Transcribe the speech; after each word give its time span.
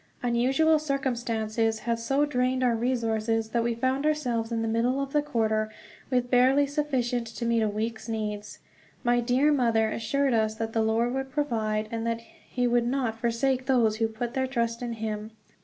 Unusual 0.23 0.79
circumstances 0.79 1.81
had 1.81 1.99
so 1.99 2.25
drained 2.25 2.63
our 2.63 2.75
resources 2.75 3.49
that 3.49 3.61
we 3.63 3.75
found 3.75 4.03
ourselves, 4.03 4.51
in 4.51 4.63
the 4.63 4.67
middle 4.67 4.99
of 4.99 5.13
the 5.13 5.21
quarter, 5.21 5.69
with 6.09 6.31
barely 6.31 6.65
sufficient 6.65 7.27
to 7.27 7.45
meet 7.45 7.61
a 7.61 7.69
week's 7.69 8.09
needs. 8.09 8.57
My 9.03 9.19
dear 9.19 9.51
mother 9.51 9.91
assured 9.91 10.33
us 10.33 10.55
that 10.55 10.73
the 10.73 10.81
Lord 10.81 11.13
would 11.13 11.29
provide; 11.29 11.89
that 11.91 12.21
he 12.21 12.65
would 12.65 12.87
not 12.87 13.19
forsake 13.19 13.67
those 13.67 13.97
who 13.97 14.07
put 14.07 14.33
their 14.33 14.47
trust 14.47 14.81
in 14.81 14.93
him. 14.93 15.33